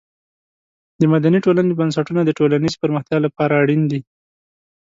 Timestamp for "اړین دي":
3.61-4.01